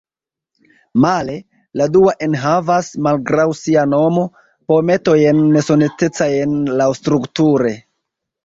[1.03, 1.33] Male,
[1.81, 4.25] la dua enhavas, malgraŭ sia nomo,
[4.73, 7.77] poemetojn nesonetecajn laŭstrukture.